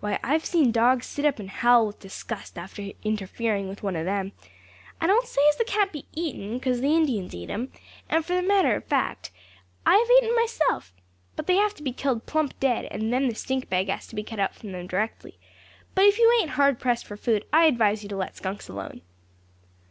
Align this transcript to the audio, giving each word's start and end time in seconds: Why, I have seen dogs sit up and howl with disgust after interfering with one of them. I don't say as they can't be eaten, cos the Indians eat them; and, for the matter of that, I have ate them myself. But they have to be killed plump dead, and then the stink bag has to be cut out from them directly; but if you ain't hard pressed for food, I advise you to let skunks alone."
Why, 0.00 0.18
I 0.24 0.32
have 0.32 0.46
seen 0.46 0.72
dogs 0.72 1.04
sit 1.04 1.26
up 1.26 1.38
and 1.38 1.50
howl 1.50 1.86
with 1.88 2.00
disgust 2.00 2.56
after 2.56 2.92
interfering 3.04 3.68
with 3.68 3.82
one 3.82 3.94
of 3.94 4.06
them. 4.06 4.32
I 5.02 5.06
don't 5.06 5.26
say 5.26 5.42
as 5.50 5.56
they 5.56 5.64
can't 5.64 5.92
be 5.92 6.06
eaten, 6.14 6.58
cos 6.60 6.78
the 6.80 6.96
Indians 6.96 7.34
eat 7.34 7.48
them; 7.48 7.70
and, 8.08 8.24
for 8.24 8.32
the 8.32 8.40
matter 8.40 8.74
of 8.74 8.88
that, 8.88 9.28
I 9.84 9.96
have 9.98 10.08
ate 10.16 10.26
them 10.26 10.34
myself. 10.34 10.94
But 11.36 11.46
they 11.46 11.56
have 11.56 11.74
to 11.74 11.82
be 11.82 11.92
killed 11.92 12.24
plump 12.24 12.58
dead, 12.58 12.86
and 12.90 13.12
then 13.12 13.28
the 13.28 13.34
stink 13.34 13.68
bag 13.68 13.90
has 13.90 14.06
to 14.06 14.14
be 14.16 14.24
cut 14.24 14.40
out 14.40 14.54
from 14.54 14.72
them 14.72 14.86
directly; 14.86 15.38
but 15.94 16.06
if 16.06 16.18
you 16.18 16.34
ain't 16.40 16.52
hard 16.52 16.78
pressed 16.78 17.04
for 17.06 17.18
food, 17.18 17.44
I 17.52 17.66
advise 17.66 18.02
you 18.02 18.08
to 18.08 18.16
let 18.16 18.34
skunks 18.34 18.70
alone." 18.70 19.02